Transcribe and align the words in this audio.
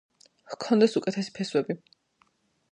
ჰქონდეს 0.53 0.97
უკეთესი 1.01 1.35
ფესვები. 1.37 1.79